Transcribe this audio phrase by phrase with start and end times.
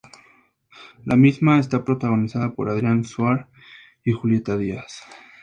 [1.05, 3.49] La misma está protagonizada por Adrián Suar
[4.03, 5.03] y Julieta Díaz.